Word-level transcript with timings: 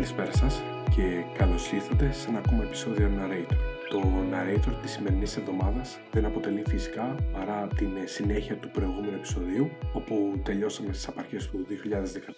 Καλησπέρα 0.00 0.32
σας 0.32 0.62
και 0.96 1.24
καλώς 1.38 1.72
ήρθατε 1.72 2.12
σε 2.12 2.28
ένα 2.28 2.38
ακόμα 2.38 2.62
επεισόδιο 2.62 3.10
Narrator. 3.18 3.56
Το 3.90 4.00
Narrator 4.32 4.78
της 4.82 4.90
σημερινής 4.90 5.36
εβδομάδας 5.36 6.00
δεν 6.12 6.24
αποτελεί 6.24 6.62
φυσικά 6.68 7.14
παρά 7.32 7.66
την 7.66 7.88
συνέχεια 8.04 8.58
του 8.58 8.70
προηγούμενου 8.70 9.14
επεισοδίου 9.14 9.68
όπου 9.94 10.40
τελειώσαμε 10.44 10.92
στις 10.92 11.08
απαρχές 11.08 11.48
του 11.48 11.66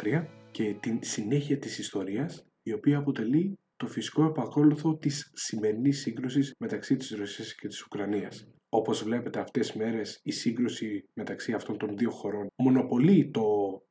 2013 0.03 0.27
και 0.51 0.77
την 0.81 0.99
συνέχεια 1.03 1.59
της 1.59 1.79
ιστορίας 1.79 2.47
η 2.63 2.73
οποία 2.73 2.99
αποτελεί 2.99 3.59
το 3.77 3.87
φυσικό 3.87 4.25
επακόλουθο 4.25 4.97
της 4.97 5.31
σημερινής 5.35 6.01
σύγκρουσης 6.01 6.55
μεταξύ 6.59 6.97
της 6.97 7.11
Ρωσίας 7.11 7.55
και 7.55 7.69
της 7.69 7.83
Ουκρανίας. 7.85 8.49
Όπως 8.69 9.03
βλέπετε 9.03 9.41
αυτές 9.41 9.67
τις 9.67 9.77
μέρες 9.77 10.21
η 10.23 10.33
σύγκρουση 10.33 11.09
μεταξύ 11.15 11.53
αυτών 11.53 11.79
των 11.79 11.97
δύο 11.97 12.11
χωρών 12.11 12.47
μονοπολεί 12.57 13.31
το 13.33 13.43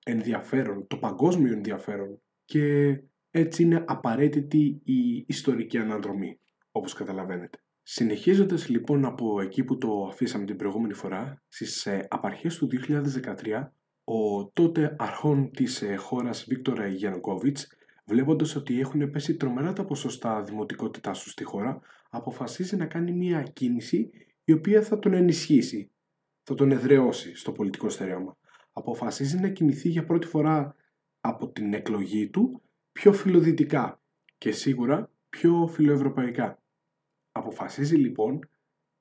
ενδιαφέρον, 0.05 0.87
το 0.87 0.97
παγκόσμιο 0.97 1.53
ενδιαφέρον 1.53 2.21
και 2.45 2.95
έτσι 3.31 3.63
είναι 3.63 3.83
απαραίτητη 3.87 4.81
η 4.83 5.25
ιστορική 5.27 5.77
αναδρομή, 5.77 6.39
όπως 6.71 6.93
καταλαβαίνετε. 6.93 7.59
Συνεχίζοντας 7.83 8.69
λοιπόν 8.69 9.05
από 9.05 9.41
εκεί 9.41 9.63
που 9.63 9.77
το 9.77 10.07
αφήσαμε 10.09 10.45
την 10.45 10.55
προηγούμενη 10.55 10.93
φορά, 10.93 11.41
στις 11.47 11.85
ε, 11.85 12.07
απαρχές 12.09 12.57
του 12.57 12.67
2013, 12.67 13.71
ο 14.03 14.47
τότε 14.47 14.95
αρχών 14.99 15.51
της 15.51 15.81
ε, 15.81 15.95
χώρας 15.95 16.45
Βίκτορα 16.47 16.87
Γιαννοκόβιτς, 16.87 17.67
βλέποντας 18.05 18.55
ότι 18.55 18.79
έχουν 18.79 19.09
πέσει 19.09 19.35
τρομερά 19.35 19.73
τα 19.73 19.85
ποσοστά 19.85 20.43
δημοτικότητάς 20.43 21.23
τους 21.23 21.31
στη 21.31 21.43
χώρα, 21.43 21.79
αποφασίζει 22.09 22.75
να 22.75 22.85
κάνει 22.85 23.11
μια 23.11 23.43
κίνηση 23.43 24.09
η 24.43 24.51
οποία 24.51 24.81
θα 24.81 24.99
τον 24.99 25.13
ενισχύσει, 25.13 25.91
θα 26.43 26.55
τον 26.55 26.71
εδραιώσει 26.71 27.35
στο 27.35 27.51
πολιτικό 27.51 27.89
στερέωμα. 27.89 28.37
Αποφασίζει 28.71 29.39
να 29.39 29.49
κινηθεί 29.49 29.89
για 29.89 30.05
πρώτη 30.05 30.27
φορά 30.27 30.75
από 31.21 31.51
την 31.51 31.73
εκλογή 31.73 32.29
του 32.29 32.61
πιο 32.91 33.13
φιλοδυτικά 33.13 34.01
και 34.37 34.51
σίγουρα 34.51 35.11
πιο 35.29 35.67
φιλοευρωπαϊκά. 35.67 36.63
Αποφασίζει 37.31 37.95
λοιπόν 37.95 38.39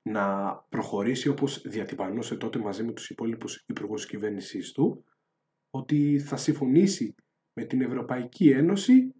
να 0.02 0.54
προχωρήσει 0.68 1.28
όπως 1.28 1.60
διατυπανούσε 1.60 2.36
τότε 2.36 2.58
μαζί 2.58 2.82
με 2.82 2.92
τους 2.92 3.10
υπόλοιπους 3.10 3.64
υπουργούς 3.66 4.06
κυβέρνησής 4.06 4.72
του 4.72 5.04
ότι 5.70 6.18
θα 6.18 6.36
συμφωνήσει 6.36 7.14
με 7.52 7.64
την 7.64 7.80
Ευρωπαϊκή 7.80 8.50
Ένωση 8.50 9.14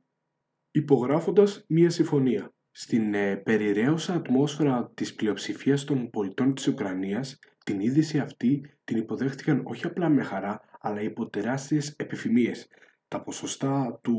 υπογράφοντας 0.71 1.65
μία 1.69 1.91
συμφωνία. 1.91 2.55
Στην 2.71 3.15
ε, 3.15 3.37
περιραίωσα 3.37 4.15
ατμόσφαιρα 4.15 4.91
της 4.95 5.15
πλειοψηφίας 5.15 5.85
των 5.85 6.11
πολιτών 6.11 6.55
της 6.55 6.67
Ουκρανίας 6.67 7.39
την 7.65 7.81
είδηση 7.81 8.19
αυτή 8.19 8.79
την 8.85 8.97
υποδέχτηκαν 8.97 9.63
όχι 9.65 9.87
απλά 9.87 10.09
με 10.09 10.23
χαρά 10.23 10.61
αλλά 10.81 11.01
υπό 11.01 11.29
τεράστιες 11.29 11.95
επιφημίες 11.97 12.69
τα 13.11 13.21
ποσοστά 13.23 13.99
του 14.03 14.19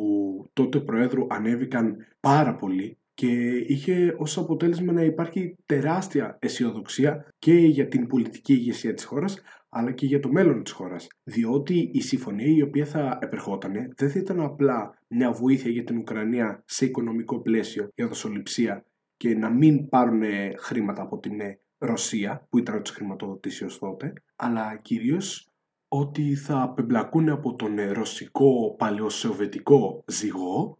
τότε 0.54 0.80
Προέδρου 0.80 1.26
ανέβηκαν 1.30 1.96
πάρα 2.20 2.56
πολύ 2.56 2.98
και 3.14 3.58
είχε 3.68 4.16
ως 4.18 4.38
αποτέλεσμα 4.38 4.94
να 4.94 5.04
υπάρχει 5.04 5.58
τεράστια 5.66 6.38
αισιοδοξία 6.42 7.26
και 7.40 7.54
για 7.54 7.88
την 7.88 8.08
πολιτική 8.08 8.54
ηγεσία 8.54 8.94
της 8.94 9.04
χώρας 9.04 9.42
αλλά 9.70 9.92
και 9.92 10.06
για 10.06 10.20
το 10.20 10.32
μέλλον 10.32 10.64
της 10.64 10.72
χώρας. 10.72 11.08
Διότι 11.24 11.90
η 11.94 12.02
συμφωνία 12.02 12.56
η 12.56 12.62
οποία 12.62 12.86
θα 12.86 13.20
επερχόταν 13.22 13.72
δεν 13.96 14.10
θα 14.10 14.20
ήταν 14.20 14.42
απλά 14.42 15.00
μια 15.08 15.32
βοήθεια 15.32 15.72
για 15.72 15.84
την 15.84 15.98
Ουκρανία 15.98 16.64
σε 16.66 16.86
οικονομικό 16.86 17.40
πλαίσιο 17.40 17.90
για 17.96 18.08
δοσοληψία 18.08 18.86
και 19.18 19.36
να 19.36 19.50
μην 19.50 19.90
πάρουν 19.90 20.22
χρήματα 20.58 21.02
από 21.02 21.20
την 21.20 21.40
Ρωσία 21.78 22.48
που 22.50 22.58
ήταν 22.58 22.76
ο 22.76 22.82
χρηματοδοτήσει 22.92 23.64
ως 23.66 23.80
τότε, 23.80 24.14
αλλά 24.36 24.78
κυρίως 24.78 25.51
ότι 25.94 26.36
θα 26.36 26.62
απεμπλακούν 26.62 27.30
από 27.30 27.56
τον 27.56 27.92
ρωσικό 27.92 28.76
παλαιοσοβετικό 28.78 30.04
ζυγό 30.08 30.78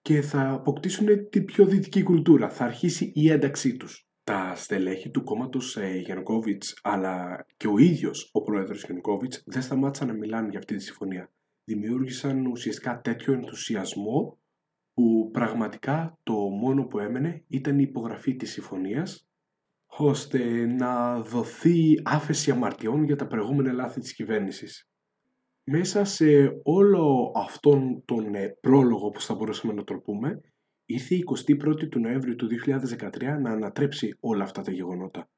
και 0.00 0.22
θα 0.22 0.50
αποκτήσουν 0.50 1.28
την 1.28 1.44
πιο 1.44 1.66
δυτική 1.66 2.02
κουλτούρα. 2.02 2.48
Θα 2.48 2.64
αρχίσει 2.64 3.12
η 3.14 3.30
ένταξή 3.30 3.76
τους. 3.76 4.08
Τα 4.24 4.54
στελέχη 4.54 5.10
του 5.10 5.24
κόμματος 5.24 5.76
ε, 5.76 5.96
Γιανκόβιτς 5.96 6.78
αλλά 6.82 7.46
και 7.56 7.68
ο 7.68 7.78
ίδιος 7.78 8.30
ο 8.32 8.42
πρόεδρος 8.42 8.84
Γιανκόβιτς 8.84 9.42
δεν 9.46 9.62
σταμάτησαν 9.62 10.06
να 10.06 10.14
μιλάνε 10.14 10.48
για 10.48 10.58
αυτή 10.58 10.76
τη 10.76 10.82
συμφωνία. 10.82 11.32
Δημιούργησαν 11.64 12.46
ουσιαστικά 12.46 13.00
τέτοιο 13.00 13.32
ενθουσιασμό 13.32 14.38
που 14.94 15.30
πραγματικά 15.32 16.18
το 16.22 16.34
μόνο 16.34 16.86
που 16.86 16.98
έμενε 16.98 17.44
ήταν 17.48 17.78
η 17.78 17.84
υπογραφή 17.88 18.36
της 18.36 18.52
συμφωνίας 18.52 19.28
ώστε 19.96 20.66
να 20.66 21.20
δοθεί 21.20 22.00
άφεση 22.04 22.50
αμαρτιών 22.50 23.04
για 23.04 23.16
τα 23.16 23.26
προηγούμενα 23.26 23.72
λάθη 23.72 24.00
της 24.00 24.14
κυβέρνησης. 24.14 24.88
Μέσα 25.64 26.04
σε 26.04 26.60
όλο 26.62 27.32
αυτόν 27.34 28.04
τον 28.04 28.34
ε, 28.34 28.48
πρόλογο 28.60 29.10
που 29.10 29.20
θα 29.20 29.34
μπορούσαμε 29.34 29.72
να 29.72 29.84
το 29.84 29.94
πούμε, 29.94 30.40
ήρθε 30.84 31.14
η 31.14 31.24
21η 31.46 31.88
του 31.88 31.98
Νοέμβριου 31.98 32.34
του 32.34 32.48
2013 32.66 33.20
να 33.42 33.50
ανατρέψει 33.50 34.16
όλα 34.20 34.44
αυτά 34.44 34.62
τα 34.62 34.72
γεγονότα. 34.72 35.30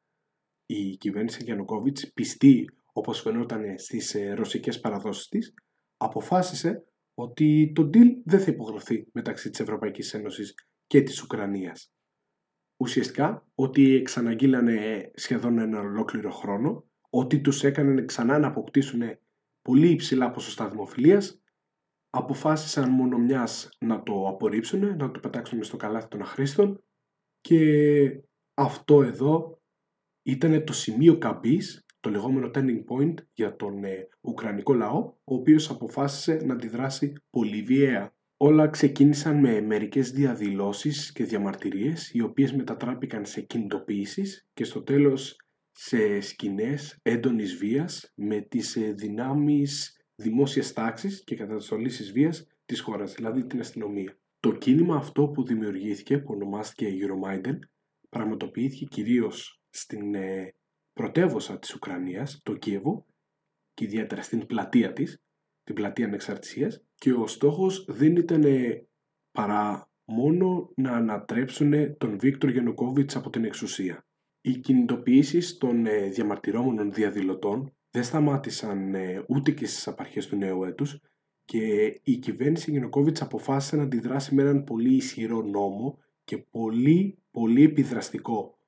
Η 0.67 0.97
κυβέρνηση 0.97 1.45
Γιαννοκόβιτς, 1.45 2.13
πιστή 2.13 2.65
όπως 2.93 3.21
φαινόταν 3.21 3.79
στις 3.79 4.15
ε, 4.15 4.35
ρωσικές 4.35 4.81
παραδόσεις 4.81 5.29
της, 5.29 5.55
αποφάσισε 5.97 6.85
ότι 7.15 7.73
το 7.75 7.83
deal 7.83 8.09
δεν 8.25 8.41
θα 8.41 8.51
υπογραφεί 8.51 9.07
μεταξύ 9.13 9.51
της 9.51 9.61
Ευρωπαϊκής 9.61 10.15
Ένωσης 10.15 10.55
και 10.87 11.03
της 11.03 11.23
Ουκρανίας 11.23 11.96
ουσιαστικά 12.77 13.49
ότι 13.55 13.95
εξαναγγείλανε 13.95 15.11
σχεδόν 15.15 15.59
ένα 15.59 15.81
ολόκληρο 15.81 16.31
χρόνο, 16.31 16.91
ότι 17.11 17.41
τους 17.41 17.65
έκανε 17.65 18.05
ξανά 18.05 18.39
να 18.39 18.47
αποκτήσουν 18.47 19.03
πολύ 19.63 19.89
υψηλά 19.89 20.31
ποσοστά 20.31 20.69
δημοφιλίας, 20.69 21.43
αποφάσισαν 22.11 22.91
μόνο 22.91 23.19
μιας 23.19 23.69
να 23.81 24.03
το 24.03 24.29
απορρίψουν, 24.29 24.97
να 24.97 25.11
το 25.11 25.21
πετάξουν 25.21 25.63
στο 25.63 25.77
καλάθι 25.77 26.09
των 26.09 26.21
αχρήστων 26.21 26.85
και 27.41 28.23
αυτό 28.55 29.03
εδώ 29.03 29.61
ήταν 30.23 30.65
το 30.65 30.73
σημείο 30.73 31.19
καμπής, 31.19 31.87
το 32.01 32.11
λεγόμενο 32.11 32.51
turning 32.55 32.85
point 32.89 33.15
για 33.33 33.57
τον 33.57 33.85
ε, 33.85 34.09
Ουκρανικό 34.21 34.75
λαό, 34.75 34.99
ο 35.25 35.35
οποίος 35.35 35.71
αποφάσισε 35.71 36.35
να 36.35 36.55
αντιδράσει 36.55 37.13
πολύ 37.31 37.63
βίαια 37.63 38.16
Όλα 38.39 38.69
ξεκίνησαν 38.69 39.39
με 39.39 39.61
μερικές 39.61 40.11
διαδηλώσεις 40.11 41.13
και 41.13 41.25
διαμαρτυρίες 41.25 42.11
οι 42.15 42.21
οποίες 42.21 42.53
μετατράπηκαν 42.53 43.25
σε 43.25 43.41
κινητοποιήσεις 43.41 44.49
και 44.55 44.65
στο 44.65 44.83
τέλος 44.83 45.37
σε 45.73 46.21
σκηνές 46.21 46.99
έντονης 47.03 47.55
βίας 47.57 48.13
με 48.15 48.41
τις 48.41 48.77
ε, 48.77 48.93
δυνάμεις 48.93 50.01
δημόσιας 50.15 50.73
τάξης 50.73 51.25
και 51.25 51.37
καταστολής 51.37 52.13
βίας 52.13 52.47
της 52.65 52.81
χώρας, 52.81 53.15
δηλαδή 53.15 53.47
την 53.47 53.61
αστυνομία. 53.61 54.19
Το 54.41 54.53
κίνημα 54.53 54.97
αυτό 54.97 55.29
που 55.29 55.45
δημιουργήθηκε, 55.45 56.19
που 56.19 56.35
ονομάστηκε 56.35 56.87
Euromaidan, 57.01 57.59
πραγματοποιήθηκε 58.09 58.85
κυρίως 58.85 59.61
στην 59.71 60.15
ε, 60.15 60.55
πρωτεύουσα 60.93 61.59
της 61.59 61.75
Ουκρανίας, 61.75 62.41
το 62.43 62.55
Κίεβο, 62.55 63.07
και 63.75 63.85
ιδιαίτερα 63.85 64.23
στην 64.23 64.47
πλατεία 64.47 64.93
της, 64.93 65.23
την 65.67 65.75
πλατεία 65.75 66.07
Ανεξαρτησίας 66.07 66.85
και 66.95 67.13
ο 67.13 67.27
στόχος 67.27 67.85
δεν 67.89 68.17
ήταν 68.17 68.45
παρά 69.33 69.91
μόνο 70.05 70.71
να 70.77 70.93
ανατρέψουν 70.93 71.97
τον 71.97 72.19
Βίκτορ 72.19 72.51
Γιαννουκόβιτς 72.51 73.17
από 73.17 73.31
την 73.31 73.45
εξουσία. 73.45 74.07
Οι 74.41 74.57
κινητοποιήσεις 74.57 75.59
των 75.59 75.87
ε, 75.87 76.09
διαμαρτυρόμενων 76.09 76.93
διαδηλωτών 76.93 77.77
δεν 77.91 78.03
σταμάτησαν 78.03 78.95
ε, 78.95 79.25
ούτε 79.29 79.51
και 79.51 79.67
στις 79.67 79.89
απαρχές 79.89 80.27
του 80.27 80.37
νέου 80.37 80.65
έτους 80.65 81.01
και 81.45 81.85
η 82.03 82.17
κυβέρνηση 82.17 82.71
Γιαννουκόβιτς 82.71 83.23
αποφάσισε 83.23 83.77
να 83.77 83.83
αντιδράσει 83.83 84.35
με 84.35 84.43
έναν 84.43 84.65
πολύ 84.65 84.95
ισχυρό 84.95 85.43
νόμο 85.43 85.99
και 86.25 86.39
πολύ 86.39 87.19
πολύ 87.31 87.65
επιδραστικό 87.65 88.59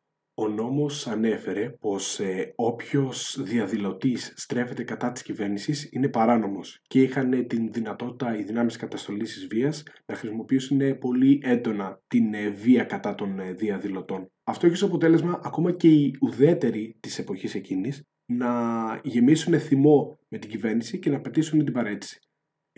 ο 0.41 0.49
νόμος 0.49 1.07
ανέφερε 1.07 1.71
πως 1.71 2.21
ε, 2.21 2.53
όποιος 2.57 3.43
διαδηλωτής 3.43 4.33
στρέφεται 4.37 4.83
κατά 4.83 5.13
της 5.13 5.23
κυβέρνησης 5.23 5.89
είναι 5.93 6.09
παράνομος 6.09 6.81
και 6.87 7.03
είχαν 7.03 7.47
την 7.47 7.73
δυνατότητα 7.73 8.39
οι 8.39 8.43
δυνάμεις 8.43 8.77
καταστολής 8.77 9.33
της 9.33 9.47
βίας 9.47 9.83
να 10.07 10.15
χρησιμοποιήσουν 10.15 10.99
πολύ 10.99 11.41
έντονα 11.43 12.01
την 12.07 12.35
ε, 12.35 12.49
βία 12.49 12.85
κατά 12.85 13.15
των 13.15 13.41
ε, 13.41 13.53
διαδηλωτών. 13.53 14.31
Αυτό 14.45 14.67
έχει 14.67 14.75
ως 14.75 14.83
αποτέλεσμα 14.83 15.41
ακόμα 15.45 15.73
και 15.73 15.89
οι 15.89 16.17
ουδέτεροι 16.21 16.97
της 17.01 17.19
εποχής 17.19 17.55
εκείνης 17.55 18.03
να 18.25 18.51
γεμίσουν 19.05 19.61
θυμό 19.61 20.19
με 20.29 20.39
την 20.39 20.51
κυβέρνηση 20.51 20.99
και 20.99 21.11
να 21.11 21.21
πετήσουν 21.21 21.65
την 21.65 21.73
παρέτηση 21.73 22.19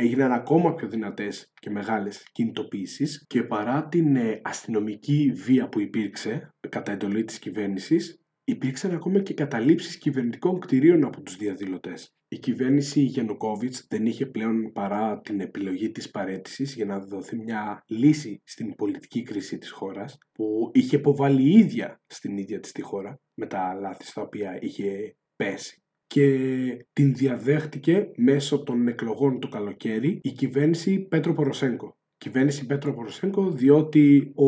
έγιναν 0.01 0.33
ακόμα 0.33 0.75
πιο 0.75 0.89
δυνατές 0.89 1.53
και 1.61 1.71
μεγάλες 1.71 2.29
κινητοποιήσεις 2.33 3.25
και 3.27 3.43
παρά 3.43 3.89
την 3.89 4.17
ε, 4.17 4.41
αστυνομική 4.45 5.33
βία 5.35 5.69
που 5.69 5.81
υπήρξε 5.81 6.55
κατά 6.69 6.93
εντολή 6.93 7.25
της 7.25 7.39
κυβέρνησης, 7.39 8.21
υπήρξαν 8.45 8.95
ακόμα 8.95 9.21
και 9.21 9.35
καταλήψεις 9.35 9.99
κυβερνητικών 9.99 10.61
κτηρίων 10.61 11.05
από 11.05 11.23
τους 11.23 11.37
διαδηλωτές. 11.37 12.15
Η 12.29 12.39
κυβέρνηση 12.39 13.01
Γιαννουκόβιτς 13.01 13.87
δεν 13.89 14.07
είχε 14.07 14.27
πλέον 14.27 14.73
παρά 14.73 15.21
την 15.21 15.41
επιλογή 15.41 15.91
της 15.91 16.11
παρέτησης 16.11 16.75
για 16.75 16.85
να 16.85 16.99
δοθεί 16.99 17.37
μια 17.37 17.85
λύση 17.87 18.43
στην 18.45 18.75
πολιτική 18.75 19.23
κρίση 19.23 19.59
της 19.59 19.71
χώρας 19.71 20.19
που 20.33 20.71
είχε 20.73 20.97
υποβάλει 20.97 21.43
η 21.43 21.59
ίδια 21.59 22.01
στην 22.07 22.37
ίδια 22.37 22.61
της 22.61 22.73
τη 22.73 22.83
χώρα 22.83 23.21
με 23.35 23.47
τα 23.47 23.75
λάθη 23.75 24.05
στα 24.05 24.23
οποία 24.23 24.59
είχε 24.61 25.17
πέσει 25.37 25.83
και 26.15 26.87
την 26.93 27.15
διαδέχτηκε 27.15 28.11
μέσω 28.17 28.63
των 28.63 28.89
εκλογών 28.89 29.41
το 29.41 29.49
καλοκαίρι 29.49 30.21
η 30.23 30.33
κυβέρνηση 30.33 30.99
Πέτρο 31.01 31.33
Ποροσέγκο. 31.33 31.97
κυβέρνηση 32.17 32.67
Πέτρο 32.67 32.95
Ποροσέγκο 32.95 33.51
διότι 33.51 34.33
ο 34.35 34.47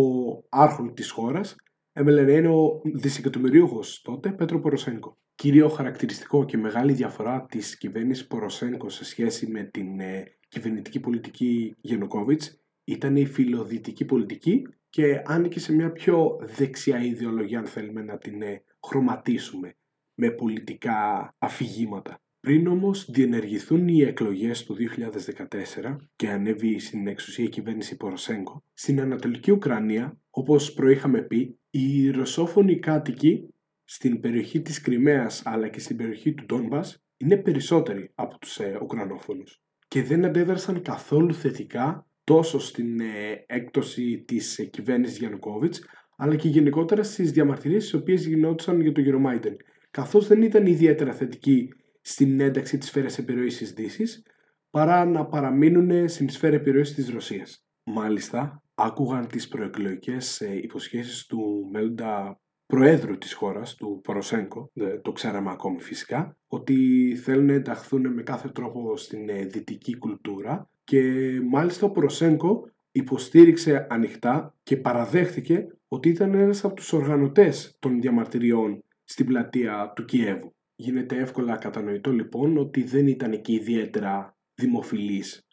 άρχον 0.49 0.95
της 0.95 1.11
χώρας 1.11 1.57
έμελε 1.93 2.25
να 2.25 2.33
είναι 2.33 2.49
ο 2.49 2.81
δισεκατομμυρίουχος 2.95 4.03
τότε 4.03 4.33
Πέτρο 4.33 4.61
Ποροσέγκο. 4.61 5.17
Κύριο 5.35 5.69
χαρακτηριστικό 5.69 6.45
και 6.45 6.57
μεγάλη 6.57 6.93
διαφορά 6.93 7.47
της 7.49 7.77
κυβέρνησης 7.77 8.27
Ποροσέγκο 8.27 8.89
σε 8.89 9.05
σχέση 9.05 9.47
με 9.47 9.63
την 9.63 10.01
ε, 10.01 10.25
κυβερνητική 10.49 11.01
πολιτική 11.01 11.77
Γενοκόβιτς 11.81 12.61
ήταν 12.85 13.17
η 13.17 13.27
φιλοδυτική 13.27 14.05
πολιτική 14.05 14.67
και 14.91 15.23
άνοιγε 15.25 15.59
σε 15.59 15.73
μια 15.75 15.93
πιο 15.93 16.39
δεξιά 16.57 17.05
ιδεολογία 17.05 17.59
αν 17.59 17.67
θέλουμε 17.67 18.03
να 18.03 18.19
την 18.19 18.43
ε, 18.43 18.63
χρωματίσουμε 18.87 19.77
με 20.15 20.31
πολιτικά 20.31 21.35
αφηγήματα. 21.39 22.21
Πριν 22.41 22.67
όμως 22.67 23.11
διενεργηθούν 23.11 23.89
οι 23.89 24.03
εκλογές 24.03 24.65
του 24.65 24.75
2014 24.75 25.97
και 26.17 26.29
ανέβει 26.29 26.79
στην 26.79 27.07
εξουσία 27.07 27.45
η 27.45 27.49
κυβέρνηση 27.49 27.97
Ποροσέγκο, 27.97 28.65
στην 28.73 29.01
Ανατολική 29.01 29.51
Ουκρανία, 29.51 30.21
όπως 30.31 30.73
προείχαμε 30.73 31.23
πει, 31.23 31.59
οι 31.71 32.11
ρωσόφωνοι 32.11 32.79
κάτοικοι 32.79 33.49
στην 33.85 34.21
περιοχή 34.21 34.63
της 34.63 34.81
Κρυμαίας 34.81 35.43
αλλά 35.45 35.69
και 35.69 35.81
στην 35.81 35.97
περιοχή 35.97 36.35
του 36.35 36.45
Ντόνμπας 36.45 37.05
είναι 37.17 37.37
περισσότεροι 37.37 38.11
από 38.15 38.39
τους 38.39 38.59
ε, 38.59 38.79
Ουκρανόφωνους 38.83 39.61
και 39.89 40.03
δεν 40.03 40.25
αντέδρασαν 40.25 40.83
καθόλου 40.83 41.35
θετικά 41.35 42.07
τόσο 42.25 42.59
στην 42.59 43.01
ε, 43.01 43.45
έκπτωση 43.47 44.25
της 44.27 44.59
ε, 44.59 44.65
κυβέρνησης 44.65 45.19
Γιαννουκόβιτς 45.19 45.85
αλλά 46.17 46.37
και 46.37 46.49
γενικότερα 46.49 47.03
στις 47.03 47.33
διαμαρτυρίες 47.33 47.83
τις 47.83 47.95
οποίες 47.95 48.27
γινόντουσαν 48.27 48.81
για 48.81 48.93
τον 48.93 49.05
Euromaidan 49.07 49.57
καθώς 49.93 50.27
δεν 50.27 50.43
ήταν 50.43 50.67
ιδιαίτερα 50.67 51.13
θετικοί 51.13 51.69
στην 52.01 52.41
ένταξη 52.41 52.79
της 52.79 52.89
σφαίρας 52.89 53.19
επιρροής 53.19 53.57
της 53.57 53.73
Δύσης 53.73 54.23
παρά 54.71 55.05
να 55.05 55.27
παραμείνουν 55.27 56.09
στην 56.09 56.31
σφαίρα 56.31 56.57
επιρροής 56.57 56.95
της 56.95 57.11
Ρωσίας. 57.11 57.67
Μάλιστα, 57.85 58.63
άκουγαν 58.75 59.27
τις 59.27 59.49
προεκλογικές 59.49 60.41
ε, 60.41 60.57
υποσχέσεις 60.63 61.27
του 61.27 61.69
μέλλοντα 61.73 62.41
προέδρου 62.67 63.19
της 63.19 63.33
χώρας, 63.33 63.75
του 63.75 64.01
Ποροσέγκο, 64.05 64.71
το 65.03 65.13
ξέραμε 65.13 65.51
ακόμη 65.51 65.81
φυσικά, 65.81 66.37
ότι 66.47 66.77
θέλουν 67.23 67.47
να 67.47 67.53
ενταχθούν 67.53 68.13
με 68.13 68.23
κάθε 68.23 68.49
τρόπο 68.49 68.97
στην 68.97 69.29
ε, 69.29 69.45
δυτική 69.45 69.97
κουλτούρα 69.97 70.71
και 70.85 71.03
μάλιστα 71.51 71.87
ο 71.87 71.91
Ποροσέγκο 71.91 72.71
υποστήριξε 72.93 73.87
ανοιχτά 73.91 74.55
και 74.63 74.77
παραδέχτηκε 74.77 75.67
ότι 75.89 76.09
ήταν 76.09 76.35
ένας 76.35 76.65
από 76.65 76.75
τους 76.75 76.93
οργανωτές 76.93 77.77
των 77.79 78.01
διαμαρτυριών 78.01 78.85
στην 79.13 79.27
πλατεία 79.27 79.93
του 79.97 80.05
Κιέβου. 80.05 80.55
Γίνεται 80.75 81.17
εύκολα 81.17 81.57
κατανοητό 81.57 82.13
λοιπόν 82.13 82.57
ότι 82.57 82.83
δεν 82.83 83.07
ήταν 83.07 83.33
εκεί 83.33 83.53
ιδιαίτερα 83.53 84.37
δημοφιλής 84.55 85.47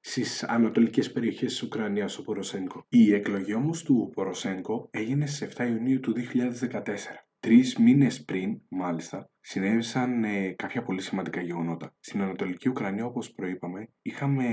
στις 0.00 0.42
ανατολικές 0.42 1.12
περιοχές 1.12 1.52
της 1.52 1.62
Ουκρανίας 1.62 2.18
ο 2.18 2.22
Ποροσέγκο. 2.22 2.84
Η 2.88 3.14
εκλογή 3.14 3.54
όμως 3.54 3.82
του 3.82 4.10
Ποροσέγκο 4.14 4.88
έγινε 4.90 5.26
στις 5.26 5.56
7 5.56 5.68
Ιουνίου 5.68 6.00
του 6.00 6.12
2014. 6.12 6.82
Τρεις 7.40 7.76
μήνες 7.76 8.24
πριν, 8.24 8.60
μάλιστα, 8.68 9.30
συνέβησαν 9.40 10.24
ε, 10.24 10.50
κάποια 10.50 10.82
πολύ 10.82 11.00
σημαντικά 11.00 11.40
γεγονότα. 11.40 11.94
Στην 12.00 12.22
Ανατολική 12.22 12.68
Ουκρανία, 12.68 13.04
όπως 13.04 13.32
προείπαμε, 13.32 13.88
είχαμε 14.02 14.44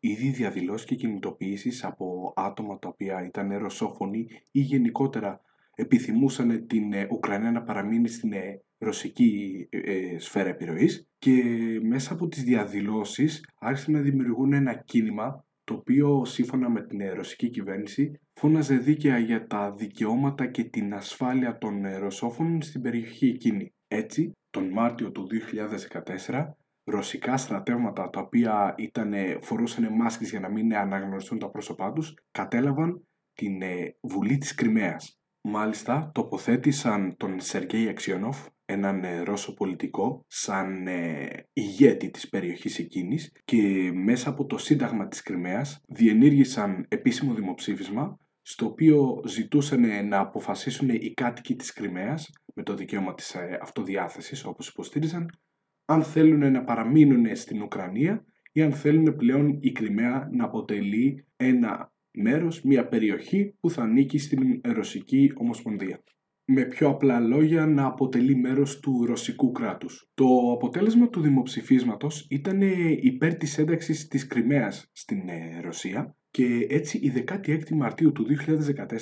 ήδη 0.00 0.28
διαδηλώσεις 0.28 0.86
και 0.86 0.94
κινητοποιήσεις 0.94 1.84
από 1.84 2.32
άτομα 2.36 2.78
τα 2.78 2.88
οποία 2.88 3.24
ήταν 3.26 3.58
ρωσόφωνοι 3.58 4.26
ή 4.50 4.60
γενικότερα 4.60 5.40
επιθυμούσαν 5.74 6.66
την 6.66 6.92
ε, 6.92 7.06
Ουκρανία 7.10 7.50
να 7.50 7.62
παραμείνει 7.62 8.08
στην 8.08 8.32
ε, 8.32 8.60
ρωσική 8.78 9.66
ε, 9.70 10.18
σφαίρα 10.18 10.48
επιρροής 10.48 11.08
και 11.18 11.42
μέσα 11.82 12.12
από 12.12 12.28
τις 12.28 12.42
διαδηλώσεις 12.42 13.48
άρχισαν 13.60 13.92
να 13.92 14.00
δημιουργούν 14.00 14.52
ένα 14.52 14.74
κίνημα 14.74 15.44
το 15.64 15.74
οποίο 15.74 16.24
σύμφωνα 16.24 16.70
με 16.70 16.86
την 16.86 17.00
ρωσική 17.14 17.50
κυβέρνηση 17.50 18.20
φώναζε 18.32 18.76
δίκαια 18.76 19.18
για 19.18 19.46
τα 19.46 19.72
δικαιώματα 19.72 20.46
και 20.46 20.64
την 20.64 20.94
ασφάλεια 20.94 21.58
των 21.58 21.82
ρωσόφωνων 21.98 22.62
στην 22.62 22.80
περιοχή 22.82 23.26
εκείνη. 23.26 23.74
Έτσι, 23.88 24.32
τον 24.50 24.68
Μάρτιο 24.68 25.10
του 25.10 25.26
2014, 26.28 26.44
ρωσικά 26.84 27.36
στρατεύματα 27.36 28.10
τα 28.10 28.20
οποία 28.20 28.74
ήταν, 28.78 29.12
φορούσαν 29.40 29.92
μάσκες 29.92 30.30
για 30.30 30.40
να 30.40 30.48
μην 30.48 30.76
αναγνωριστούν 30.76 31.38
τα 31.38 31.50
πρόσωπά 31.50 31.92
τους, 31.92 32.14
κατέλαβαν 32.30 33.06
την 33.32 33.60
Βουλή 34.00 34.38
της 34.38 34.54
Κρυμαίας. 34.54 35.21
Μάλιστα 35.44 36.10
τοποθέτησαν 36.14 37.16
τον 37.16 37.40
Σεργέη 37.40 37.88
Αξιονόφ, 37.88 38.46
έναν 38.64 39.04
ε, 39.04 39.20
Ρώσο 39.20 39.54
πολιτικό, 39.54 40.24
σαν 40.26 40.86
ε, 40.86 41.28
ηγέτη 41.52 42.10
της 42.10 42.28
περιοχής 42.28 42.78
εκείνης 42.78 43.32
και 43.44 43.90
μέσα 43.94 44.30
από 44.30 44.46
το 44.46 44.58
Σύνταγμα 44.58 45.08
της 45.08 45.22
Κρυμαίας 45.22 45.80
διενήργησαν 45.88 46.86
επίσημο 46.88 47.34
δημοψήφισμα 47.34 48.18
στο 48.42 48.66
οποίο 48.66 49.22
ζητούσαν 49.26 49.84
ε, 49.84 50.02
να 50.02 50.18
αποφασίσουν 50.18 50.88
οι 50.88 51.14
κάτοικοι 51.14 51.56
της 51.56 51.72
Κρυμαίας 51.72 52.30
με 52.54 52.62
το 52.62 52.74
δικαίωμα 52.74 53.14
της 53.14 53.34
ε, 53.34 53.58
αυτοδιάθεσης 53.62 54.44
όπως 54.44 54.68
υποστήριζαν 54.68 55.30
αν 55.84 56.02
θέλουν 56.02 56.52
να 56.52 56.64
παραμείνουν 56.64 57.36
στην 57.36 57.62
Ουκρανία 57.62 58.24
ή 58.52 58.62
αν 58.62 58.72
θέλουν 58.72 59.16
πλέον 59.16 59.58
η 59.60 59.72
Κρυμαία 59.72 60.28
να 60.32 60.44
αποτελεί 60.44 61.26
ένα 61.36 61.91
μέρος, 62.14 62.62
μια 62.62 62.88
περιοχή 62.88 63.54
που 63.60 63.70
θα 63.70 63.82
ανήκει 63.82 64.18
στην 64.18 64.60
Ρωσική 64.64 65.32
Ομοσπονδία. 65.34 66.02
Με 66.44 66.64
πιο 66.64 66.88
απλά 66.88 67.20
λόγια 67.20 67.66
να 67.66 67.86
αποτελεί 67.86 68.36
μέρος 68.36 68.80
του 68.80 69.04
ρωσικού 69.06 69.50
κράτους. 69.50 70.10
Το 70.14 70.52
αποτέλεσμα 70.52 71.08
του 71.08 71.20
δημοψηφίσματος 71.20 72.26
ήταν 72.30 72.60
υπέρ 73.00 73.34
της 73.34 73.58
ένταξης 73.58 74.08
της 74.08 74.26
Κρυμαίας 74.26 74.90
στην 74.92 75.28
ε, 75.28 75.60
Ρωσία 75.60 76.16
και 76.30 76.66
έτσι 76.68 76.98
η 76.98 77.24
16η 77.26 77.70
Μαρτίου 77.70 78.12
του 78.12 78.26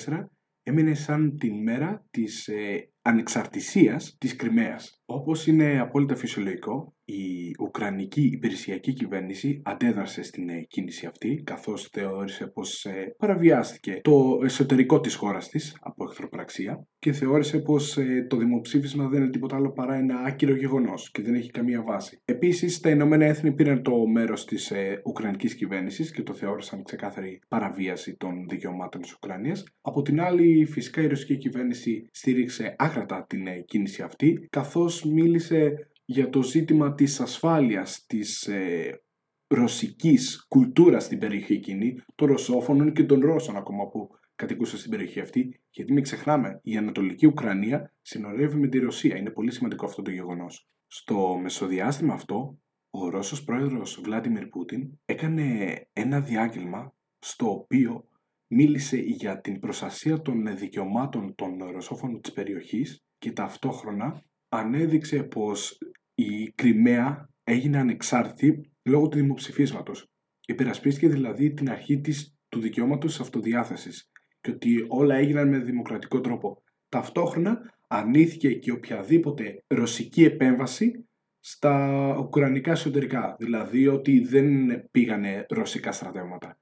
2014 0.07 0.25
έμεινε 0.63 0.93
σαν 0.93 1.37
την 1.37 1.61
μέρα 1.61 2.07
της 2.11 2.47
ε, 2.47 2.90
ανεξαρτησίας 3.01 4.15
της 4.17 4.35
Κρυμαίας. 4.35 5.01
Όπως 5.05 5.47
είναι 5.47 5.79
απόλυτα 5.79 6.15
φυσιολογικό, 6.15 6.95
η 7.11 7.55
Ουκρανική 7.59 8.29
υπηρεσιακή 8.33 8.93
κυβέρνηση 8.93 9.61
αντέδρασε 9.65 10.23
στην 10.23 10.49
ε, 10.49 10.61
κίνηση 10.61 11.05
αυτή, 11.05 11.41
καθώς 11.45 11.87
θεώρησε 11.91 12.47
πως 12.47 12.85
ε, 12.85 13.15
παραβιάστηκε 13.17 13.99
το 14.03 14.39
εσωτερικό 14.43 14.99
της 14.99 15.15
χώρας 15.15 15.49
της 15.49 15.77
από 15.81 16.03
εχθροπραξία 16.03 16.87
και 16.99 17.11
θεώρησε 17.11 17.59
πως 17.59 17.97
ε, 17.97 18.25
το 18.29 18.37
δημοψήφισμα 18.37 19.07
δεν 19.07 19.21
είναι 19.21 19.29
τίποτα 19.29 19.55
άλλο 19.55 19.71
παρά 19.71 19.95
ένα 19.95 20.19
άκυρο 20.19 20.55
γεγονός 20.55 21.11
και 21.11 21.21
δεν 21.21 21.33
έχει 21.33 21.51
καμία 21.51 21.83
βάση. 21.83 22.21
Επίσης, 22.25 22.79
τα 22.79 22.89
Ηνωμένα 22.89 23.25
Έθνη 23.25 23.53
πήραν 23.53 23.81
το 23.81 24.07
μέρος 24.07 24.45
της 24.45 24.73
Ουκρανικής 25.05 25.55
κυβέρνησης 25.55 26.11
και 26.11 26.23
το 26.23 26.33
θεώρησαν 26.33 26.83
ξεκάθαρη 26.83 27.39
παραβίαση 27.47 28.15
των 28.17 28.47
δικαιωμάτων 28.49 29.01
της 29.01 29.13
Ουκρανίας. 29.13 29.63
Από 29.81 30.01
την 30.01 30.21
άλλη, 30.21 30.65
φυσικά 30.65 31.01
η 31.01 31.07
ρωσική 31.07 31.37
κυβέρνηση 31.37 32.09
στήριξε 32.11 32.75
άκρατα 32.91 33.25
την 33.25 33.65
κίνηση 33.65 34.01
αυτή, 34.01 34.47
καθώς 34.49 35.03
μίλησε 35.03 35.91
για 36.05 36.29
το 36.29 36.43
ζήτημα 36.43 36.93
της 36.93 37.19
ασφάλειας 37.19 38.05
της 38.07 38.47
ε, 38.47 39.01
ρωσικής 39.47 40.45
κουλτούρας 40.47 41.03
στην 41.03 41.19
περιοχή 41.19 41.53
εκείνη, 41.53 42.03
των 42.15 42.27
ρωσόφωνων 42.27 42.93
και 42.93 43.03
των 43.03 43.19
Ρώσων 43.19 43.55
ακόμα 43.55 43.87
που 43.87 44.09
κατοικούσαν 44.35 44.79
στην 44.79 44.91
περιοχή 44.91 45.19
αυτή, 45.19 45.59
γιατί 45.69 45.93
μην 45.93 46.03
ξεχνάμε, 46.03 46.59
η 46.63 46.77
Ανατολική 46.77 47.25
Ουκρανία 47.25 47.93
συνορεύει 48.01 48.57
με 48.57 48.67
τη 48.67 48.79
Ρωσία. 48.79 49.17
Είναι 49.17 49.29
πολύ 49.29 49.51
σημαντικό 49.51 49.85
αυτό 49.85 50.01
το 50.01 50.11
γεγονός. 50.11 50.69
Στο 50.87 51.37
μεσοδιάστημα 51.41 52.13
αυτό, 52.13 52.59
ο 52.89 53.09
Ρώσος 53.09 53.43
πρόεδρος 53.43 54.01
Βλάντιμιρ 54.03 54.47
Πούτιν 54.47 54.99
έκανε 55.05 55.75
ένα 55.93 56.19
διάγγελμα 56.19 56.93
στο 57.19 57.51
οποίο 57.51 58.05
μίλησε 58.53 58.97
για 58.97 59.41
την 59.41 59.59
προστασία 59.59 60.21
των 60.21 60.57
δικαιωμάτων 60.57 61.35
των 61.35 61.63
ρωσόφωνων 61.71 62.21
της 62.21 62.31
περιοχής 62.31 63.03
και 63.17 63.31
ταυτόχρονα 63.31 64.23
ανέδειξε 64.49 65.23
πως 65.23 65.77
η 66.15 66.51
Κρυμαία 66.55 67.29
έγινε 67.43 67.77
ανεξάρτητη 67.77 68.71
λόγω 68.83 69.07
του 69.07 69.17
δημοψηφίσματος. 69.17 70.07
Υπερασπίστηκε 70.47 71.07
δηλαδή 71.07 71.53
την 71.53 71.69
αρχή 71.69 71.99
της, 71.99 72.35
του 72.49 72.59
δικαιώματος 72.59 73.11
της 73.11 73.21
αυτοδιάθεσης 73.21 74.09
και 74.41 74.51
ότι 74.51 74.85
όλα 74.87 75.15
έγιναν 75.15 75.47
με 75.49 75.59
δημοκρατικό 75.59 76.19
τρόπο. 76.21 76.63
Ταυτόχρονα 76.89 77.73
ανήθηκε 77.87 78.53
και 78.53 78.71
οποιαδήποτε 78.71 79.63
ρωσική 79.67 80.23
επέμβαση 80.23 81.09
στα 81.39 82.15
ουκρανικά 82.19 82.71
εσωτερικά, 82.71 83.35
δηλαδή 83.39 83.87
ότι 83.87 84.19
δεν 84.19 84.45
πήγανε 84.91 85.45
ρωσικά 85.49 85.91
στρατεύματα. 85.91 86.60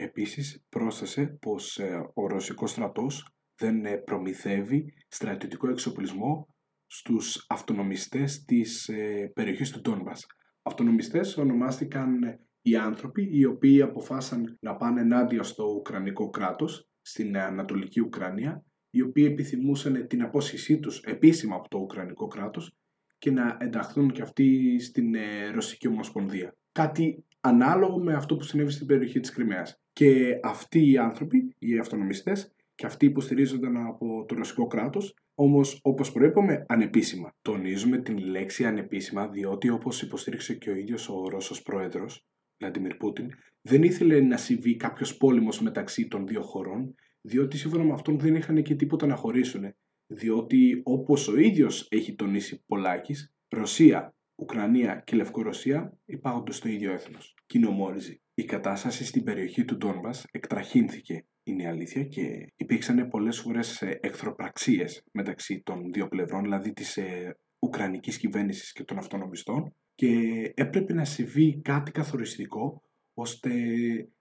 Επίσης 0.00 0.64
πρόσθεσε 0.68 1.38
πως 1.40 1.78
ε, 1.78 2.10
ο 2.14 2.26
ρωσικός 2.26 2.70
στρατός 2.70 3.28
δεν 3.56 3.84
ε, 3.84 3.96
προμηθεύει 3.96 4.92
στρατιωτικό 5.08 5.68
εξοπλισμό 5.68 6.48
στους 6.86 7.44
αυτονομιστές 7.48 8.44
της 8.44 8.88
ε, 8.88 9.30
περιοχής 9.34 9.70
του 9.70 9.80
Τόνβας. 9.80 10.26
Αυτονομιστές 10.62 11.36
ονομάστηκαν 11.36 12.18
οι 12.62 12.76
άνθρωποι 12.76 13.28
οι 13.32 13.44
οποίοι 13.44 13.82
αποφάσισαν 13.82 14.58
να 14.60 14.76
πάνε 14.76 15.00
ενάντια 15.00 15.42
στο 15.42 15.64
Ουκρανικό 15.64 16.30
κράτος, 16.30 16.88
στην 17.00 17.38
Ανατολική 17.38 18.00
Ουκρανία, 18.00 18.64
οι 18.90 19.02
οποίοι 19.02 19.28
επιθυμούσαν 19.30 20.06
την 20.06 20.22
απόσυσή 20.22 20.78
τους 20.78 21.00
επίσημα 21.00 21.56
από 21.56 21.68
το 21.68 21.78
Ουκρανικό 21.78 22.26
κράτος 22.26 22.76
και 23.18 23.30
να 23.30 23.56
ενταχθούν 23.60 24.10
και 24.10 24.22
αυτοί 24.22 24.78
στην 24.78 25.14
ε, 25.14 25.50
Ρωσική 25.50 25.88
Ομοσπονδία. 25.88 26.56
Κάτι 26.72 27.24
ανάλογο 27.40 27.98
με 27.98 28.14
αυτό 28.14 28.36
που 28.36 28.42
συνέβη 28.42 28.70
στην 28.70 28.86
περιοχή 28.86 29.20
της 29.20 29.30
Κρυμαίας. 29.30 29.80
Και 29.92 30.40
αυτοί 30.42 30.90
οι 30.90 30.98
άνθρωποι, 30.98 31.54
οι 31.58 31.78
αυτονομιστές, 31.78 32.52
και 32.74 32.86
αυτοί 32.86 33.06
υποστηρίζονταν 33.06 33.76
από 33.76 34.24
το 34.28 34.34
ρωσικό 34.34 34.66
κράτος, 34.66 35.14
όμως 35.34 35.80
όπως 35.82 36.12
προείπαμε 36.12 36.64
ανεπίσημα. 36.68 37.34
Τονίζουμε 37.42 37.98
την 37.98 38.18
λέξη 38.18 38.64
ανεπίσημα 38.64 39.28
διότι 39.28 39.70
όπως 39.70 40.02
υποστήριξε 40.02 40.54
και 40.54 40.70
ο 40.70 40.74
ίδιος 40.74 41.08
ο 41.08 41.28
Ρώσος 41.28 41.62
πρόεδρος, 41.62 42.26
Βλαντιμίρ 42.58 42.94
Πούτιν, 42.94 43.30
δεν 43.62 43.82
ήθελε 43.82 44.20
να 44.20 44.36
συμβεί 44.36 44.76
κάποιος 44.76 45.16
πόλεμος 45.16 45.60
μεταξύ 45.60 46.08
των 46.08 46.26
δύο 46.26 46.42
χωρών, 46.42 46.94
διότι 47.20 47.56
σύμφωνα 47.56 47.84
με 47.84 47.92
αυτόν 47.92 48.18
δεν 48.18 48.34
είχαν 48.34 48.62
και 48.62 48.74
τίποτα 48.74 49.06
να 49.06 49.14
χωρίσουν. 49.14 49.74
Διότι 50.06 50.80
όπως 50.84 51.28
ο 51.28 51.38
ίδιος 51.38 51.86
έχει 51.90 52.14
τονίσει 52.14 52.62
πολλάκι, 52.66 53.14
Ρωσία, 53.48 54.14
Ουκρανία 54.38 55.02
και 55.06 55.16
Λευκορωσία 55.16 55.98
υπάρχονται 56.04 56.52
στο 56.52 56.68
ίδιο 56.68 56.92
έθνος. 56.92 57.34
Κοινομόριζη. 57.46 58.20
Η 58.34 58.44
κατάσταση 58.44 59.04
στην 59.04 59.24
περιοχή 59.24 59.64
του 59.64 59.76
Ντόνμπα 59.76 60.10
εκτραχύνθηκε, 60.30 61.26
είναι 61.42 61.62
η 61.62 61.66
αλήθεια, 61.66 62.04
και 62.04 62.52
υπήρξαν 62.56 63.08
πολλές 63.08 63.38
φορές 63.38 63.82
ε, 63.82 63.98
εχθροπραξίες 64.02 65.04
μεταξύ 65.12 65.62
των 65.64 65.92
δύο 65.92 66.08
πλευρών, 66.08 66.42
δηλαδή 66.42 66.72
της 66.72 66.96
ε, 66.96 67.36
Ουκρανικής 67.58 68.18
κυβέρνησης 68.18 68.72
και 68.72 68.84
των 68.84 68.98
αυτονομιστών, 68.98 69.74
και 69.94 70.12
έπρεπε 70.54 70.92
να 70.92 71.04
συμβεί 71.04 71.60
κάτι 71.60 71.90
καθοριστικό 71.90 72.82
ώστε 73.14 73.50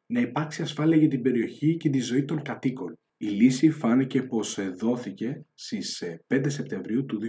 να 0.05 0.19
υπάρξει 0.19 0.61
ασφάλεια 0.61 0.97
για 0.97 1.07
την 1.07 1.21
περιοχή 1.21 1.77
και 1.77 1.89
τη 1.89 1.99
ζωή 1.99 2.25
των 2.25 2.41
κατοίκων. 2.41 2.99
Η 3.19 3.27
λύση 3.27 3.69
φάνηκε 3.69 4.23
πως 4.23 4.57
ε, 4.57 4.69
δόθηκε 4.69 5.45
στις 5.53 6.03
5 6.27 6.45
ε, 6.45 6.49
Σεπτεμβρίου 6.49 7.05
του 7.05 7.19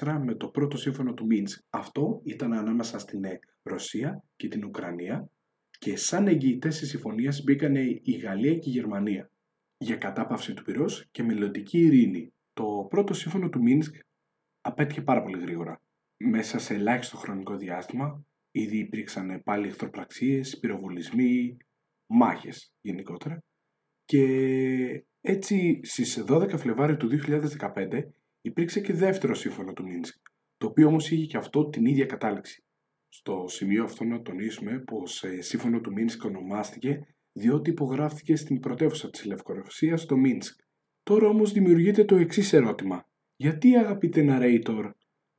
2014 0.00 0.20
με 0.24 0.34
το 0.34 0.48
πρώτο 0.48 0.76
σύμφωνο 0.76 1.14
του 1.14 1.26
Μίντς. 1.26 1.66
Αυτό 1.70 2.20
ήταν 2.24 2.52
ανάμεσα 2.52 2.98
στην 2.98 3.24
ε, 3.24 3.38
Ρωσία 3.62 4.24
και 4.36 4.48
την 4.48 4.64
Ουκρανία 4.64 5.30
και 5.78 5.96
σαν 5.96 6.26
εγγυητές 6.26 6.78
της 6.78 6.88
συμφωνίας 6.88 7.42
μπήκαν 7.42 7.74
η 8.02 8.10
Γαλλία 8.22 8.58
και 8.58 8.68
η 8.68 8.72
Γερμανία 8.72 9.30
για 9.76 9.96
κατάπαυση 9.96 10.54
του 10.54 10.62
πυρός 10.62 11.08
και 11.10 11.22
μελλοντική 11.22 11.78
ειρήνη. 11.78 12.32
Το 12.52 12.86
πρώτο 12.90 13.14
σύμφωνο 13.14 13.48
του 13.48 13.62
Μίνσκ 13.62 13.94
απέτυχε 14.60 15.02
πάρα 15.02 15.22
πολύ 15.22 15.40
γρήγορα 15.40 15.82
μέσα 16.16 16.58
σε 16.58 16.74
ελάχιστο 16.74 17.16
χρονικό 17.16 17.56
διάστημα 17.56 18.26
ήδη 18.50 18.78
υπήρξαν 18.78 19.42
πάλι 19.44 19.66
εχθροπραξίες, 19.66 20.58
πυροβολισμοί, 20.58 21.56
μάχες 22.06 22.72
γενικότερα 22.80 23.42
και 24.04 24.24
έτσι 25.20 25.80
στις 25.82 26.24
12 26.28 26.58
Φλεβάρι 26.58 26.96
του 26.96 27.08
2015 27.08 28.02
υπήρξε 28.40 28.80
και 28.80 28.92
δεύτερο 28.92 29.34
σύμφωνο 29.34 29.72
του 29.72 29.84
Μίνσκ, 29.84 30.16
το 30.56 30.66
οποίο 30.66 30.86
όμως 30.86 31.10
είχε 31.10 31.26
και 31.26 31.36
αυτό 31.36 31.68
την 31.68 31.84
ίδια 31.86 32.06
κατάληξη. 32.06 32.64
Στο 33.08 33.44
σημείο 33.48 33.84
αυτό 33.84 34.04
να 34.04 34.22
τονίσουμε 34.22 34.78
πως 34.78 35.24
ε, 35.24 35.40
σύμφωνο 35.40 35.80
του 35.80 35.92
Μίνσκ 35.92 36.24
ονομάστηκε 36.24 37.06
διότι 37.32 37.70
υπογράφηκε 37.70 38.36
στην 38.36 38.60
πρωτεύουσα 38.60 39.10
της 39.10 39.24
Λευκορωσίας, 39.24 40.06
το 40.06 40.16
Μίνσκ. 40.16 40.60
Τώρα 41.02 41.28
όμως 41.28 41.52
δημιουργείται 41.52 42.04
το 42.04 42.16
εξής 42.16 42.52
ερώτημα. 42.52 43.08
Γιατί 43.36 43.76
αγαπητέ 43.76 44.24
narrator 44.28 44.90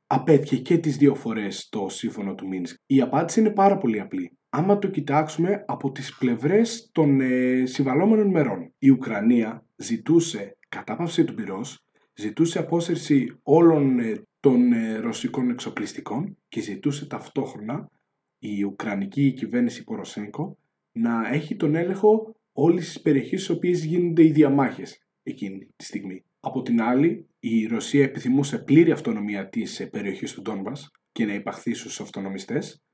απέτυχε 0.06 0.56
και 0.56 0.78
τις 0.78 0.96
δύο 0.96 1.14
φορές 1.14 1.68
το 1.68 1.88
σύμφωνο 1.88 2.34
του 2.34 2.46
Μίνσκ; 2.46 2.76
Η 2.86 3.00
απάντηση 3.00 3.40
είναι 3.40 3.52
πάρα 3.52 3.78
πολύ 3.78 4.00
απλή. 4.00 4.38
Άμα 4.58 4.78
το 4.78 4.88
κοιτάξουμε 4.88 5.64
από 5.66 5.92
τις 5.92 6.16
πλευρές 6.18 6.90
των 6.92 7.20
ε, 7.20 7.66
συμβαλόμενων 7.66 8.30
μερών. 8.30 8.72
Η 8.78 8.90
Ουκρανία 8.90 9.66
ζητούσε 9.76 10.58
κατάπαυση 10.68 11.24
του 11.24 11.34
πυρός, 11.34 11.84
ζητούσε 12.14 12.58
απόσυρση 12.58 13.38
όλων 13.42 13.98
ε, 13.98 14.22
των 14.40 14.72
ε, 14.72 14.96
ρωσικών 14.96 15.50
εξοπλιστικών 15.50 16.38
και 16.48 16.60
ζητούσε 16.60 17.06
ταυτόχρονα 17.06 17.90
η 18.38 18.62
Ουκρανική 18.62 19.32
κυβέρνηση 19.32 19.84
Ποροσέγκο 19.84 20.58
να 20.92 21.28
έχει 21.32 21.56
τον 21.56 21.74
έλεγχο 21.74 22.36
όλης 22.52 22.84
της 22.86 23.00
περιοχής 23.00 23.42
στις 23.44 23.56
οποίες 23.56 23.84
γίνονται 23.84 24.24
οι 24.24 24.30
διαμάχες 24.30 25.06
εκείνη 25.22 25.68
τη 25.76 25.84
στιγμή. 25.84 26.24
Από 26.40 26.62
την 26.62 26.82
άλλη, 26.82 27.26
η 27.40 27.66
Ρωσία 27.66 28.04
επιθυμούσε 28.04 28.58
πλήρη 28.58 28.90
αυτονομία 28.90 29.48
της 29.48 29.80
ε, 29.80 29.86
περιοχής 29.86 30.32
του 30.32 30.42
Ντόνμπας 30.42 30.90
και 31.12 31.24
να 31.24 31.34
υπαχθεί 31.34 31.74
στους 31.74 32.00
αυτονομιστές 32.00 32.85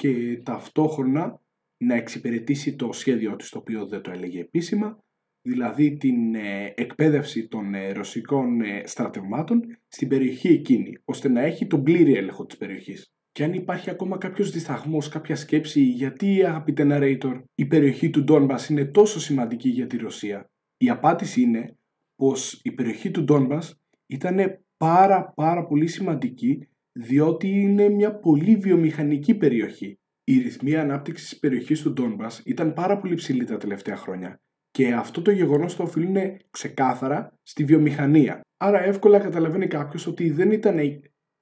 και 0.00 0.40
ταυτόχρονα 0.42 1.40
να 1.76 1.94
εξυπηρετήσει 1.94 2.76
το 2.76 2.92
σχέδιό 2.92 3.36
της, 3.36 3.48
το 3.48 3.58
οποίο 3.58 3.86
δεν 3.86 4.00
το 4.00 4.10
έλεγε 4.10 4.40
επίσημα, 4.40 4.98
δηλαδή 5.42 5.96
την 5.96 6.34
ε, 6.34 6.72
εκπαίδευση 6.76 7.48
των 7.48 7.74
ε, 7.74 7.92
ρωσικών 7.92 8.60
στρατευμάτων 8.84 9.60
στην 9.88 10.08
περιοχή 10.08 10.48
εκείνη, 10.48 10.98
ώστε 11.04 11.28
να 11.28 11.40
έχει 11.40 11.66
τον 11.66 11.82
πλήρη 11.82 12.14
έλεγχο 12.14 12.46
της 12.46 12.56
περιοχής. 12.56 13.12
Και 13.32 13.44
αν 13.44 13.52
υπάρχει 13.52 13.90
ακόμα 13.90 14.18
κάποιος 14.18 14.50
δισταγμός, 14.50 15.08
κάποια 15.08 15.36
σκέψη, 15.36 15.82
γιατί 15.82 16.44
αγαπητέ 16.44 16.86
narrator, 16.90 17.42
η 17.54 17.66
περιοχή 17.66 18.10
του 18.10 18.24
Ντόνμπας 18.24 18.68
είναι 18.68 18.84
τόσο 18.84 19.20
σημαντική 19.20 19.68
για 19.68 19.86
τη 19.86 19.96
Ρωσία, 19.96 20.50
η 20.76 20.90
απάντηση 20.90 21.40
είναι 21.40 21.76
πως 22.16 22.60
η 22.62 22.72
περιοχή 22.72 23.10
του 23.10 23.24
Ντόνμπας 23.24 23.80
ήταν 24.06 24.64
πάρα 24.76 25.32
πάρα 25.36 25.66
πολύ 25.66 25.86
σημαντική 25.86 26.68
διότι 26.92 27.48
είναι 27.48 27.88
μια 27.88 28.14
πολύ 28.14 28.56
βιομηχανική 28.56 29.34
περιοχή. 29.34 29.98
Η 30.24 30.38
ρυθμή 30.38 30.76
ανάπτυξης 30.76 31.28
της 31.28 31.38
περιοχής 31.38 31.82
του 31.82 31.92
Ντόνμπας 31.92 32.42
ήταν 32.44 32.72
πάρα 32.72 32.98
πολύ 32.98 33.14
ψηλή 33.14 33.44
τα 33.44 33.56
τελευταία 33.56 33.96
χρόνια 33.96 34.40
και 34.70 34.92
αυτό 34.92 35.22
το 35.22 35.30
γεγονός 35.30 35.76
το 35.76 35.82
οφείλουν 35.82 36.16
ξεκάθαρα 36.50 37.38
στη 37.42 37.64
βιομηχανία. 37.64 38.40
Άρα 38.56 38.82
εύκολα 38.82 39.18
καταλαβαίνει 39.18 39.66
κάποιος 39.66 40.06
ότι 40.06 40.30
δεν 40.30 40.50
ήταν 40.50 40.78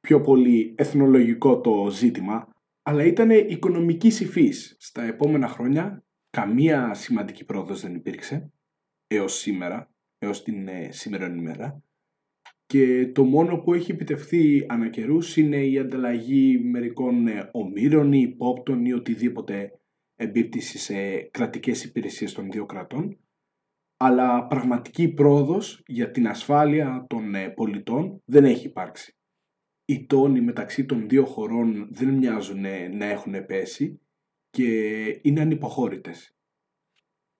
πιο 0.00 0.20
πολύ 0.20 0.74
εθνολογικό 0.76 1.60
το 1.60 1.90
ζήτημα, 1.90 2.48
αλλά 2.82 3.04
ήταν 3.04 3.30
οικονομικής 3.30 4.20
υφής. 4.20 4.76
Στα 4.78 5.02
επόμενα 5.02 5.48
χρόνια 5.48 6.04
καμία 6.30 6.94
σημαντική 6.94 7.44
πρόοδος 7.44 7.80
δεν 7.80 7.94
υπήρξε 7.94 8.52
έως 9.06 9.38
σήμερα 9.38 9.90
έως 10.18 10.42
την 10.42 10.68
ε, 10.68 10.88
σημερινή 10.92 11.38
ημέρα 11.38 11.82
και 12.68 13.10
το 13.14 13.24
μόνο 13.24 13.58
που 13.58 13.74
έχει 13.74 13.90
επιτευχθεί 13.90 14.66
ανα 14.68 14.90
είναι 15.36 15.64
η 15.64 15.78
ανταλλαγή 15.78 16.58
μερικών 16.58 17.26
ε, 17.26 17.48
ομήρων 17.52 18.12
ή 18.12 18.20
υπόπτων 18.20 18.84
ή 18.84 18.92
οτιδήποτε 18.92 19.80
εμπίπτει 20.16 20.60
σε 20.60 21.20
κρατικές 21.20 21.84
υπηρεσίες 21.84 22.32
των 22.32 22.50
δύο 22.50 22.66
κρατών 22.66 23.18
αλλά 23.96 24.46
πραγματική 24.46 25.08
πρόοδος 25.08 25.82
για 25.86 26.10
την 26.10 26.28
ασφάλεια 26.28 27.06
των 27.08 27.34
ε, 27.34 27.48
πολιτών 27.48 28.22
δεν 28.24 28.44
έχει 28.44 28.66
υπάρξει. 28.66 29.16
Οι 29.84 30.06
τόνοι 30.06 30.40
μεταξύ 30.40 30.84
των 30.84 31.08
δύο 31.08 31.24
χωρών 31.24 31.88
δεν 31.90 32.08
μοιάζουν 32.08 32.60
να 32.96 33.04
έχουν 33.04 33.46
πέσει 33.46 34.00
και 34.50 34.70
είναι 35.22 35.40
ανυποχώρητες. 35.40 36.36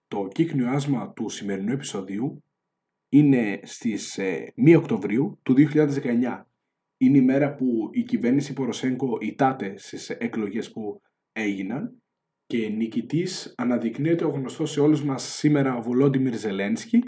Το 0.07 0.29
κύκνιο 0.29 0.69
άσμα 0.69 1.13
του 1.13 1.29
σημερινού 1.29 1.73
επεισοδίου 1.73 2.43
είναι 3.09 3.61
στις 3.62 4.19
1 4.19 4.23
ε, 4.55 4.77
Οκτωβρίου 4.77 5.38
του 5.43 5.55
2019. 5.55 6.45
Είναι 7.00 7.19
η 7.19 7.23
μέρα 7.23 7.55
που 7.55 7.88
η 7.93 8.03
κυβέρνηση 8.03 8.53
Ποροσέγκο 8.53 9.19
ητάται 9.21 9.75
στις 9.77 10.11
εκλογές 10.11 10.73
που 10.73 11.00
έγιναν 11.33 12.03
και 12.47 12.69
νικητής 12.69 13.55
αναδεικνύεται 13.57 14.25
ο 14.25 14.29
γνωστός 14.29 14.71
σε 14.71 14.81
όλους 14.81 15.05
μας 15.05 15.23
σήμερα 15.23 15.77
ο 15.77 15.83
Βολόντιμιρ 15.83 16.35
Ζελένσκι, 16.38 17.03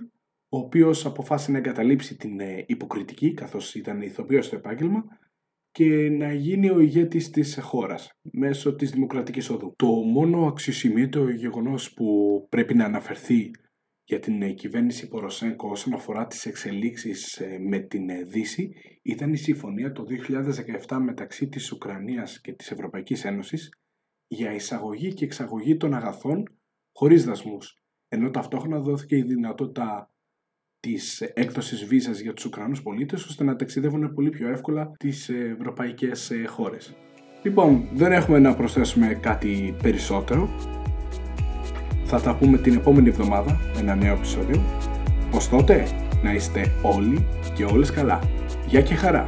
ο 0.49 0.59
οποίος 0.59 1.07
αποφάσισε 1.07 1.50
να 1.50 1.59
εγκαταλείψει 1.59 2.16
την 2.16 2.40
ε, 2.40 2.64
υποκριτική, 2.66 3.35
καθώς 3.35 3.75
ήταν 3.75 4.02
ηθοποιός 4.02 4.47
στο 4.47 4.57
επάγγελμα, 4.57 5.04
και 5.71 6.11
να 6.11 6.33
γίνει 6.33 6.71
ο 6.71 6.80
ηγέτης 6.80 7.30
της 7.30 7.59
χώρας 7.61 8.11
μέσω 8.23 8.75
της 8.75 8.90
δημοκρατικής 8.90 9.50
οδού. 9.50 9.75
Το 9.76 9.87
μόνο 9.87 10.47
αξιοσημείωτο 10.47 11.28
γεγονός 11.28 11.92
που 11.92 12.07
πρέπει 12.49 12.75
να 12.75 12.85
αναφερθεί 12.85 13.50
για 14.11 14.19
την 14.19 14.43
ε, 14.43 14.52
κυβέρνηση 14.52 15.09
Ποροσέγκο 15.09 15.71
όσον 15.71 15.93
αφορά 15.93 16.26
τις 16.26 16.47
εξελίξεις 16.47 17.37
ε, 17.37 17.59
με 17.59 17.79
την 17.79 18.11
ε, 18.11 18.23
Δύση 18.23 18.73
ήταν 19.02 19.33
η 19.33 19.37
συμφωνία 19.37 19.93
το 19.93 20.05
2017 20.88 20.99
μεταξύ 21.02 21.49
της 21.49 21.73
Ουκρανίας 21.73 22.40
και 22.40 22.52
της 22.52 22.71
Ευρωπαϊκής 22.71 23.25
Ένωσης 23.25 23.73
για 24.26 24.55
εισαγωγή 24.55 25.14
και 25.14 25.25
εξαγωγή 25.25 25.76
των 25.76 25.95
αγαθών 25.95 26.43
χωρίς 26.93 27.25
δασμούς, 27.25 27.76
ενώ 28.09 28.31
ταυτόχρονα 28.31 28.81
δόθηκε 28.81 29.17
η 29.17 29.23
δυνατότητα 29.23 30.11
της 30.81 31.21
έκδοσης 31.21 31.85
βίζας 31.85 32.21
για 32.21 32.33
τους 32.33 32.45
Ουκρανούς 32.45 32.83
πολίτες 32.83 33.25
ώστε 33.25 33.45
να 33.45 33.57
ταξιδεύουν 33.57 34.14
πολύ 34.14 34.31
πιο 34.31 34.49
εύκολα 34.49 34.90
τις 34.99 35.29
ευρωπαϊκές 35.29 36.33
χώρες. 36.47 36.95
Λοιπόν, 37.43 37.88
δεν 37.93 38.12
έχουμε 38.12 38.38
να 38.38 38.55
προσθέσουμε 38.55 39.14
κάτι 39.14 39.76
περισσότερο. 39.83 40.49
Θα 42.12 42.21
τα 42.21 42.35
πούμε 42.35 42.59
την 42.59 42.75
επόμενη 42.75 43.09
εβδομάδα 43.09 43.61
με 43.75 43.81
ένα 43.81 43.95
νέο 43.95 44.12
επεισόδιο. 44.12 44.62
Ως 45.31 45.49
τότε, 45.49 45.87
να 46.23 46.33
είστε 46.33 46.73
όλοι 46.83 47.26
και 47.55 47.64
όλες 47.64 47.90
καλά. 47.90 48.19
Γεια 48.67 48.81
και 48.81 48.95
χαρά! 48.95 49.25